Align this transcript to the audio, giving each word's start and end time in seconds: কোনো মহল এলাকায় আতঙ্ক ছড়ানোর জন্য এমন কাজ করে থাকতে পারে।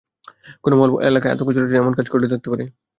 কোনো 0.63 0.75
মহল 0.79 0.91
এলাকায় 1.09 1.33
আতঙ্ক 1.33 1.49
ছড়ানোর 1.49 1.69
জন্য 1.69 1.81
এমন 1.81 1.93
কাজ 1.97 2.07
করে 2.09 2.31
থাকতে 2.31 2.47
পারে। 2.51 2.63